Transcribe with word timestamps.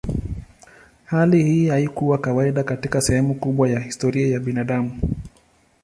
Hali 1.05 1.43
hii 1.43 1.67
haikuwa 1.67 2.17
kawaida 2.17 2.63
katika 2.63 3.01
sehemu 3.01 3.35
kubwa 3.35 3.69
ya 3.69 3.79
historia 3.79 4.27
ya 4.27 4.39
binadamu. 4.39 4.99